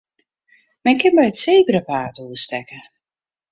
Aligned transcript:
Men 0.83 0.97
kin 1.01 1.17
by 1.19 1.27
it 1.29 1.39
sebrapaad 1.43 2.15
oerstekke. 2.23 2.79